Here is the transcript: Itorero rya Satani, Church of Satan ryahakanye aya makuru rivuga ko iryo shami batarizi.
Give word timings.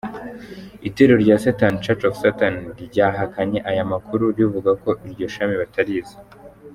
Itorero 0.87 1.15
rya 1.23 1.37
Satani, 1.43 1.81
Church 1.85 2.03
of 2.07 2.13
Satan 2.23 2.55
ryahakanye 2.87 3.59
aya 3.69 3.85
makuru 3.91 4.23
rivuga 4.37 4.71
ko 4.83 4.89
iryo 5.09 5.25
shami 5.33 5.55
batarizi. 5.61 6.15